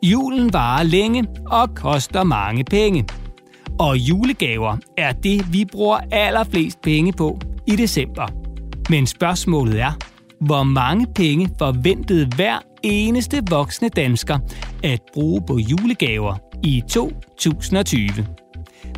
Julen 0.02 0.52
varer 0.52 0.82
længe 0.82 1.26
og 1.46 1.74
koster 1.74 2.24
mange 2.24 2.64
penge. 2.64 3.04
Og 3.78 3.96
julegaver 3.98 4.76
er 4.96 5.12
det, 5.12 5.52
vi 5.52 5.64
bruger 5.64 6.00
allerflest 6.12 6.82
penge 6.82 7.12
på 7.12 7.38
i 7.66 7.76
december. 7.76 8.26
Men 8.90 9.06
spørgsmålet 9.06 9.80
er, 9.80 9.92
hvor 10.40 10.62
mange 10.62 11.06
penge 11.14 11.50
forventede 11.58 12.26
hver 12.36 12.58
eneste 12.82 13.42
voksne 13.50 13.88
dansker 13.88 14.38
at 14.84 15.00
bruge 15.14 15.42
på 15.46 15.58
julegaver 15.58 16.36
i 16.62 16.82
2020? 16.88 18.08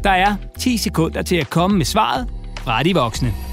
Der 0.04 0.10
er 0.10 0.36
10 0.58 0.76
sekunder 0.76 1.22
til 1.22 1.36
at 1.36 1.50
komme 1.50 1.76
med 1.76 1.84
svaret 1.84 2.28
fra 2.58 2.82
de 2.82 2.94
voksne. 2.94 3.49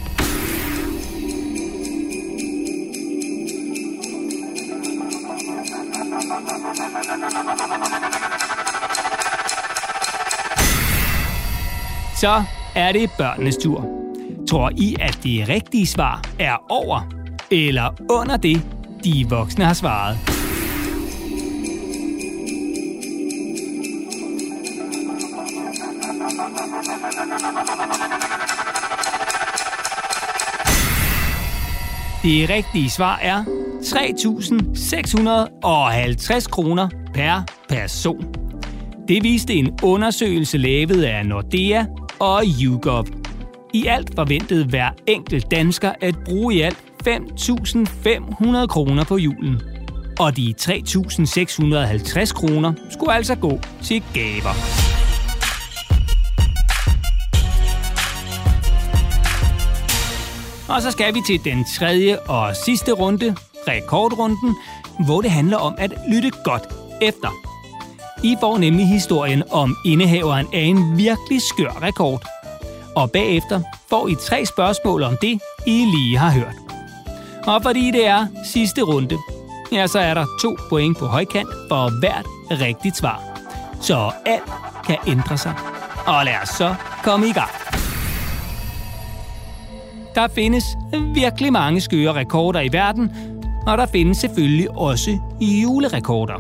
Så 12.22 12.44
er 12.76 12.92
det 12.92 13.10
børnenes 13.18 13.58
tur. 13.58 13.86
Tror 14.50 14.72
I, 14.78 14.96
at 15.02 15.20
det 15.24 15.50
rigtige 15.50 15.88
svar 15.88 16.22
er 16.40 16.56
over 16.70 17.08
eller 17.52 17.96
under 18.10 18.38
det, 18.38 18.62
de 19.04 19.26
voksne 19.30 19.66
har 19.66 19.74
svaret? 19.74 20.18
Det 32.24 32.50
rigtige 32.50 32.90
svar 32.90 33.20
er 33.22 33.44
3.650 33.82 36.50
kroner 36.50 36.90
per 37.14 37.44
person. 37.70 38.26
Det 39.08 39.24
viste 39.24 39.54
en 39.54 39.80
undersøgelse 39.84 40.58
lavet 40.58 41.04
af 41.04 41.26
Nordea 41.26 41.86
og 42.20 42.44
YouGov. 42.62 43.06
I 43.74 43.86
alt 43.86 44.16
forventede 44.16 44.66
hver 44.66 44.90
enkelt 45.08 45.52
dansker 45.52 45.92
at 46.02 46.16
bruge 46.26 46.56
i 46.56 46.62
alt 46.62 46.78
5.500 47.08 48.68
kroner 48.68 49.04
på 49.04 49.18
julen. 49.18 49.62
Og 50.20 50.38
de 50.38 50.54
3.650 50.62 52.34
kroner 52.34 52.74
skulle 52.90 53.14
altså 53.14 53.36
gå 53.36 53.60
til 53.84 54.04
gaver. 54.14 54.54
Og 60.70 60.82
så 60.82 60.92
skal 60.92 61.16
vi 61.16 61.22
til 61.28 61.40
den 61.44 61.66
tredje 61.78 62.20
og 62.20 62.56
sidste 62.56 62.92
runde, 62.92 63.36
rekordrunden, 63.68 64.56
hvor 65.06 65.22
det 65.22 65.32
handler 65.32 65.58
om 65.58 65.76
at 65.78 65.94
lytte 66.14 66.32
godt 66.44 66.64
efter. 67.02 67.57
I 68.24 68.36
får 68.40 68.58
nemlig 68.58 68.88
historien 68.88 69.44
om 69.52 69.76
indehaveren 69.86 70.48
af 70.54 70.60
en 70.60 70.98
virkelig 70.98 71.42
skør 71.42 71.82
rekord. 71.82 72.26
Og 72.96 73.12
bagefter 73.12 73.62
får 73.90 74.08
I 74.08 74.16
tre 74.16 74.46
spørgsmål 74.46 75.04
om 75.04 75.18
det, 75.22 75.40
I 75.68 75.86
lige 75.86 76.18
har 76.18 76.32
hørt. 76.32 76.56
Og 77.48 77.64
fordi 77.64 77.92
det 77.92 78.08
er 78.08 78.28
sidste 78.46 78.82
runde, 78.82 79.18
ja, 79.72 79.88
så 79.88 80.00
er 80.00 80.14
der 80.14 80.26
to 80.42 80.58
point 80.70 80.98
på 80.98 81.06
højkant 81.06 81.50
for 81.70 82.00
hvert 82.00 82.26
rigtigt 82.62 82.98
svar. 82.98 83.24
Så 83.82 84.12
alt 84.26 84.52
kan 84.86 84.98
ændre 85.08 85.38
sig. 85.38 85.54
Og 86.06 86.26
lad 86.26 86.34
os 86.44 86.50
så 86.50 86.76
komme 87.04 87.28
i 87.28 87.32
gang. 87.32 87.52
Der 90.16 90.28
findes 90.28 90.64
virkelig 91.14 91.54
mange 91.54 91.82
skøre 91.82 92.14
rekorder 92.14 92.60
i 92.60 92.74
verden, 92.74 93.12
og 93.68 93.78
der 93.78 93.86
findes 93.86 94.18
selvfølgelig 94.18 94.78
også 94.78 95.20
julerekorder. 95.42 96.34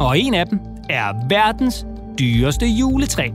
Og 0.00 0.18
en 0.18 0.34
af 0.34 0.46
dem 0.46 0.60
er 0.88 1.28
verdens 1.28 1.86
dyreste 2.18 2.66
juletræ. 2.66 3.28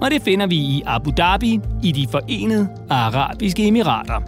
Og 0.00 0.10
det 0.10 0.22
finder 0.22 0.46
vi 0.46 0.56
i 0.56 0.82
Abu 0.86 1.10
Dhabi 1.10 1.60
i 1.82 1.92
de 1.92 2.06
forenede 2.10 2.68
arabiske 2.90 3.66
emirater. 3.66 4.20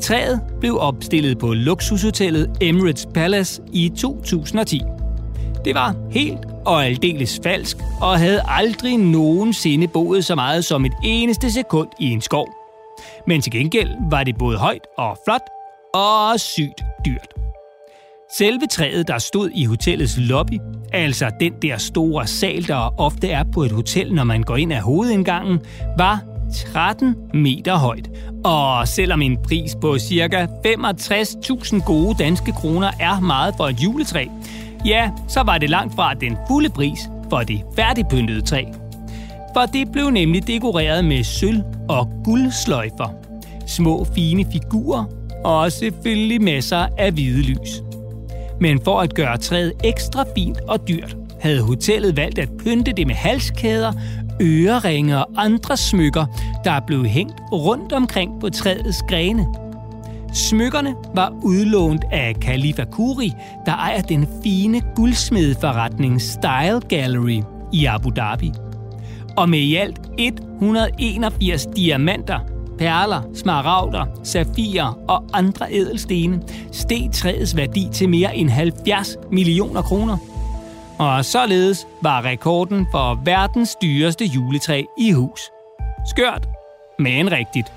Træet 0.00 0.40
blev 0.60 0.78
opstillet 0.80 1.38
på 1.38 1.54
luksushotellet 1.54 2.50
Emirates 2.60 3.06
Palace 3.14 3.62
i 3.72 3.88
2010. 3.88 4.82
Det 5.64 5.74
var 5.74 5.94
helt 6.10 6.46
og 6.66 6.86
aldeles 6.86 7.40
falsk 7.42 7.76
og 8.00 8.18
havde 8.18 8.42
aldrig 8.48 8.98
nogensinde 8.98 9.88
boet 9.88 10.24
så 10.24 10.34
meget 10.34 10.64
som 10.64 10.84
et 10.84 10.92
eneste 11.04 11.52
sekund 11.52 11.88
i 12.00 12.10
en 12.10 12.20
skov. 12.20 12.48
Men 13.26 13.40
til 13.40 13.52
gengæld 13.52 13.90
var 14.10 14.24
det 14.24 14.38
både 14.38 14.58
højt 14.58 14.86
og 14.98 15.18
flot 15.26 15.42
og 15.94 16.40
sygt 16.40 16.84
dyrt. 17.06 17.43
Selve 18.38 18.66
træet, 18.70 19.08
der 19.08 19.18
stod 19.18 19.50
i 19.54 19.64
hotellets 19.64 20.18
lobby, 20.18 20.58
altså 20.92 21.30
den 21.40 21.52
der 21.62 21.78
store 21.78 22.26
sal, 22.26 22.68
der 22.68 23.00
ofte 23.00 23.28
er 23.28 23.44
på 23.52 23.62
et 23.62 23.72
hotel, 23.72 24.14
når 24.14 24.24
man 24.24 24.42
går 24.42 24.56
ind 24.56 24.72
af 24.72 24.82
hovedindgangen, 24.82 25.58
var 25.98 26.22
13 26.72 27.14
meter 27.34 27.76
højt. 27.76 28.10
Og 28.44 28.88
selvom 28.88 29.22
en 29.22 29.36
pris 29.36 29.76
på 29.80 29.98
ca. 29.98 30.46
65.000 30.66 31.84
gode 31.84 32.14
danske 32.18 32.52
kroner 32.52 32.90
er 33.00 33.20
meget 33.20 33.54
for 33.56 33.64
et 33.64 33.80
juletræ, 33.80 34.26
ja, 34.86 35.10
så 35.28 35.42
var 35.42 35.58
det 35.58 35.70
langt 35.70 35.94
fra 35.94 36.14
den 36.14 36.36
fulde 36.48 36.68
pris 36.68 36.98
for 37.30 37.38
det 37.38 37.62
færdigpyntede 37.76 38.40
træ 38.40 38.64
for 39.54 39.66
det 39.66 39.92
blev 39.92 40.10
nemlig 40.10 40.46
dekoreret 40.46 41.04
med 41.04 41.24
sølv 41.24 41.62
og 41.88 42.10
guldsløjfer. 42.24 43.14
Små 43.66 44.06
fine 44.14 44.46
figurer 44.52 45.04
og 45.44 45.72
selvfølgelig 45.72 46.42
masser 46.42 46.86
af 46.98 47.12
hvide 47.12 47.42
lys. 47.42 47.93
Men 48.60 48.80
for 48.84 49.00
at 49.00 49.14
gøre 49.14 49.36
træet 49.36 49.72
ekstra 49.84 50.24
fint 50.36 50.60
og 50.68 50.88
dyrt, 50.88 51.16
havde 51.40 51.62
hotellet 51.62 52.16
valgt 52.16 52.38
at 52.38 52.48
pynte 52.64 52.92
det 52.92 53.06
med 53.06 53.14
halskæder, 53.14 53.92
øreringe 54.42 55.18
og 55.18 55.26
andre 55.36 55.76
smykker, 55.76 56.26
der 56.64 56.80
blev 56.86 57.04
hængt 57.04 57.40
rundt 57.52 57.92
omkring 57.92 58.40
på 58.40 58.50
træets 58.50 59.02
grene. 59.08 59.46
Smykkerne 60.34 60.94
var 61.14 61.32
udlånt 61.42 62.04
af 62.12 62.34
Khalifa 62.40 62.84
Kuri, 62.84 63.32
der 63.66 63.72
ejer 63.72 64.02
den 64.02 64.28
fine 64.42 64.80
guldsmedforretning 64.96 66.22
Style 66.22 66.80
Gallery 66.88 67.42
i 67.72 67.84
Abu 67.84 68.10
Dhabi 68.10 68.52
og 69.36 69.48
med 69.48 69.58
i 69.58 69.76
alt 69.76 70.00
181 70.18 71.66
diamanter, 71.76 72.38
perler, 72.78 73.22
smaragder, 73.34 74.06
safirer 74.24 74.98
og 75.08 75.24
andre 75.32 75.66
ædelstene 75.70 76.42
steg 76.72 77.08
træets 77.12 77.56
værdi 77.56 77.88
til 77.92 78.08
mere 78.08 78.36
end 78.36 78.50
70 78.50 79.16
millioner 79.32 79.82
kroner. 79.82 80.16
Og 80.98 81.24
således 81.24 81.86
var 82.02 82.24
rekorden 82.24 82.86
for 82.90 83.22
verdens 83.24 83.76
dyreste 83.82 84.24
juletræ 84.24 84.82
i 84.98 85.12
hus. 85.12 85.40
Skørt, 86.10 86.48
men 86.98 87.32
rigtigt. 87.32 87.72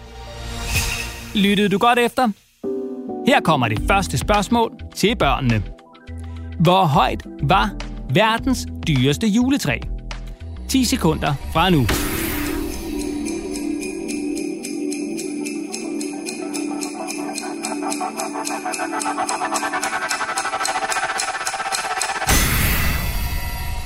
Lyttede 1.36 1.70
du 1.70 1.78
godt 1.78 2.00
efter? 2.00 2.30
Her 3.28 3.42
kommer 3.42 3.68
det 3.68 3.80
første 3.88 4.18
spørgsmål 4.18 4.72
til 4.96 5.16
børnene. 5.16 5.64
Hvor 6.60 6.86
højt 6.86 7.24
var 7.44 7.72
verdens 8.10 8.66
dyreste 8.88 9.28
juletræ? 9.28 9.80
10 10.70 10.84
sekunder 10.84 11.34
fra 11.54 11.70
nu. 11.70 11.86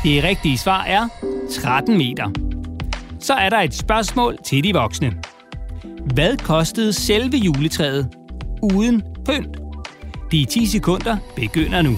Det 0.03 0.23
rigtige 0.23 0.57
svar 0.57 0.83
er 0.83 1.07
13 1.61 1.97
meter. 1.97 2.31
Så 3.19 3.33
er 3.33 3.49
der 3.49 3.57
et 3.57 3.73
spørgsmål 3.73 4.37
til 4.45 4.63
de 4.63 4.73
voksne. 4.73 5.13
Hvad 6.13 6.37
kostede 6.37 6.93
selve 6.93 7.37
juletræet 7.37 8.09
uden 8.75 9.03
pynt? 9.25 9.57
De 10.31 10.45
10 10.45 10.65
sekunder 10.65 11.17
begynder 11.35 11.81
nu. 11.81 11.91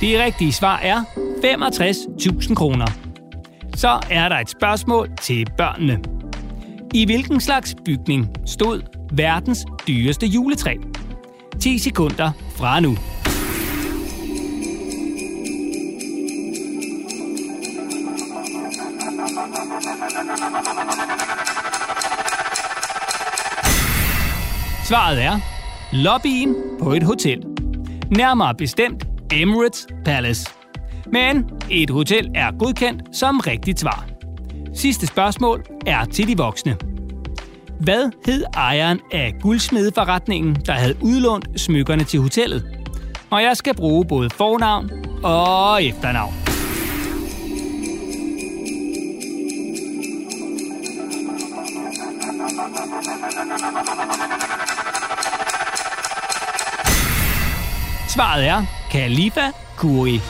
Det 0.00 0.20
rigtige 0.20 0.52
svar 0.52 0.78
er 0.78 1.04
65.000 1.44 2.54
kroner. 2.54 3.01
Så 3.74 4.00
er 4.10 4.28
der 4.28 4.36
et 4.36 4.50
spørgsmål 4.50 5.08
til 5.20 5.46
børnene. 5.58 6.00
I 6.94 7.04
hvilken 7.04 7.40
slags 7.40 7.74
bygning 7.84 8.28
stod 8.46 8.82
verdens 9.12 9.66
dyreste 9.88 10.26
juletræ? 10.26 10.76
10 11.60 11.78
sekunder 11.78 12.30
fra 12.56 12.80
nu. 12.80 12.96
Svaret 24.84 25.22
er 25.22 25.40
lobbyen 25.92 26.54
på 26.80 26.92
et 26.92 27.02
hotel. 27.02 27.42
Nærmere 28.16 28.54
bestemt 28.54 29.04
Emirates 29.32 29.86
Palace. 30.04 30.50
Men 31.06 31.50
et 31.72 31.90
hotel 31.90 32.30
er 32.34 32.50
godkendt 32.58 33.16
som 33.16 33.40
rigtigt 33.40 33.80
svar. 33.80 34.06
Sidste 34.74 35.06
spørgsmål 35.06 35.64
er 35.86 36.04
til 36.04 36.28
de 36.28 36.36
voksne. 36.36 36.76
Hvad 37.80 38.10
hed 38.26 38.44
ejeren 38.54 39.00
af 39.12 39.34
guldsmedeforretningen, 39.40 40.56
der 40.66 40.72
havde 40.72 40.96
udlånt 41.02 41.60
smykkerne 41.60 42.04
til 42.04 42.20
hotellet? 42.20 42.64
Og 43.30 43.42
jeg 43.42 43.56
skal 43.56 43.74
bruge 43.74 44.04
både 44.04 44.30
fornavn 44.30 44.90
og 45.22 45.84
efternavn. 45.84 46.34
Svaret 58.08 58.46
er 58.46 58.64
Khalifa 58.90 59.50
Kuri. 59.76 60.20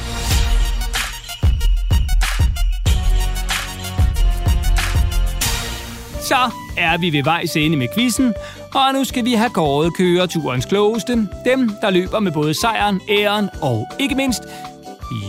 Så 6.33 6.51
er 6.77 6.99
vi 6.99 7.13
ved 7.13 7.25
vejs 7.25 7.57
ende 7.57 7.77
med 7.77 7.89
quizzen, 7.95 8.35
Og 8.75 8.95
nu 8.95 9.05
skal 9.05 9.25
vi 9.25 9.33
have 9.33 9.51
kåret 9.51 9.97
køreturens 9.97 10.67
klogeste. 10.67 11.13
Dem, 11.45 11.71
der 11.83 11.91
løber 11.91 12.21
med 12.21 12.33
både 12.33 12.55
sejren, 12.55 13.01
æren 13.09 13.49
og 13.63 13.87
ikke 14.01 14.15
mindst 14.15 14.43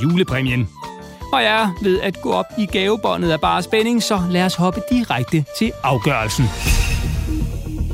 julepræmien. 0.04 0.70
Og 1.34 1.44
jeg 1.44 1.70
ved 1.82 2.02
at 2.02 2.22
gå 2.22 2.32
op 2.32 2.46
i 2.58 2.66
gavebåndet 2.66 3.32
af 3.32 3.42
bare 3.42 3.62
spænding, 3.62 4.04
så 4.04 4.20
lad 4.32 4.46
os 4.46 4.56
hoppe 4.56 4.82
direkte 4.92 5.46
til 5.58 5.72
afgørelsen. 5.84 6.46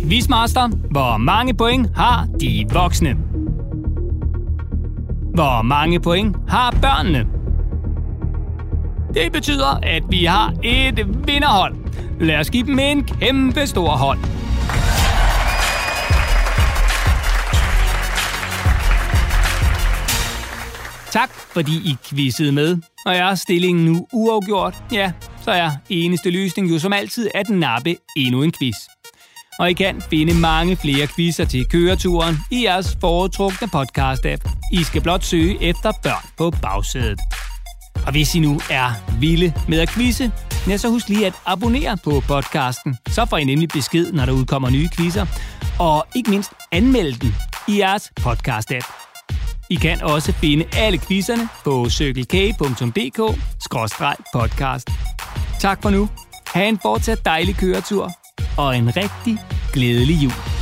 Vismaster, 0.04 0.68
hvor 0.68 1.18
mange 1.18 1.54
point 1.54 1.88
har 1.96 2.28
de 2.42 2.66
voksne? 2.74 3.18
Hvor 5.34 5.62
mange 5.62 6.00
point 6.00 6.36
har 6.48 6.72
børnene? 6.82 7.39
Det 9.14 9.32
betyder, 9.32 9.80
at 9.84 10.04
vi 10.10 10.26
har 10.26 10.54
et 10.64 11.28
vinderhold. 11.28 11.76
Lad 12.20 12.40
os 12.40 12.50
give 12.50 12.66
dem 12.66 12.80
en 12.80 13.04
kæmpe 13.04 13.68
stor 13.68 13.90
hånd. 13.90 14.20
Tak, 21.12 21.30
fordi 21.30 21.72
I 21.72 21.96
quizzede 22.10 22.52
med. 22.52 22.78
Og 23.06 23.16
er 23.16 23.36
stillingen 23.36 23.86
nu 23.86 24.08
uafgjort, 24.14 24.76
ja, 24.92 25.12
så 25.44 25.52
er 25.52 25.72
eneste 25.90 26.30
løsning 26.30 26.70
jo 26.70 26.80
som 26.80 26.94
altid 26.94 27.30
at 27.36 27.50
nappe 27.50 27.96
endnu 28.18 28.44
en 28.44 28.52
quiz. 28.60 28.76
Og 29.60 29.70
I 29.70 29.74
kan 29.74 30.02
finde 30.10 30.34
mange 30.34 30.76
flere 30.76 31.08
quizzer 31.08 31.46
til 31.46 31.66
køreturen 31.70 32.38
i 32.52 32.64
jeres 32.64 32.98
foretrukne 33.02 33.68
podcast-app. 33.76 34.70
I 34.74 34.84
skal 34.84 35.02
blot 35.02 35.24
søge 35.24 35.64
efter 35.64 35.92
børn 36.04 36.30
på 36.38 36.54
bagsædet. 36.62 37.20
Og 38.06 38.12
hvis 38.12 38.36
I 38.36 38.40
nu 38.40 38.60
er 38.70 38.92
vilde 39.20 39.54
med 39.68 39.80
at 39.80 39.90
quizze, 39.90 40.32
ja, 40.68 40.78
så 40.78 40.90
husk 40.90 41.10
lige 41.10 41.28
at 41.28 41.34
abonnere 41.46 41.98
på 42.04 42.24
podcasten. 42.28 42.98
Så 43.10 43.26
får 43.26 43.38
I 43.38 43.44
nemlig 43.44 43.70
besked, 43.70 44.12
når 44.12 44.26
der 44.26 44.34
udkommer 44.34 44.70
nye 44.70 44.90
quizzer. 44.98 45.26
Og 45.80 46.08
ikke 46.16 46.30
mindst 46.30 46.52
anmelde 46.72 47.20
den 47.20 47.36
i 47.68 47.80
jeres 47.80 48.12
podcast-app. 48.20 48.94
I 49.70 49.76
kan 49.76 50.02
også 50.02 50.32
finde 50.32 50.66
alle 50.78 50.98
quizzerne 50.98 51.50
på 51.64 51.90
cykelk.dk-podcast. 51.90 54.88
Tak 55.60 55.82
for 55.82 55.90
nu. 55.90 56.10
Ha' 56.54 56.68
en 56.68 56.80
fortsat 56.82 57.26
dejlig 57.26 57.56
køretur 57.56 58.12
og 58.58 58.78
en 58.78 58.98
rigtig 58.98 59.38
glædelig 59.74 60.24
jul. 60.24 60.59